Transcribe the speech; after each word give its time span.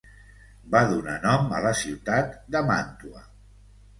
Va 0.75 0.79
donar 0.93 1.17
nom 1.25 1.51
a 1.59 1.59
la 1.67 1.75
ciutat 1.83 2.33
de 2.57 2.61
Màntua. 2.71 3.23